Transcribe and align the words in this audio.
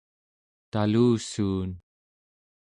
talussuun 0.71 1.69